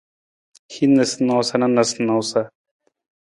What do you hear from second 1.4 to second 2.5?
na noosanoosa.